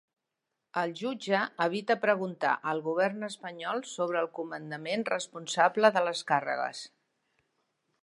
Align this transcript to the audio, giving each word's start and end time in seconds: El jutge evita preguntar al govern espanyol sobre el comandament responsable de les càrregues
El 0.83 0.93
jutge 1.01 1.41
evita 1.65 1.97
preguntar 2.07 2.55
al 2.73 2.81
govern 2.87 3.29
espanyol 3.29 3.85
sobre 3.93 4.21
el 4.25 4.33
comandament 4.41 5.07
responsable 5.15 5.97
de 5.99 6.07
les 6.11 6.27
càrregues 6.33 6.87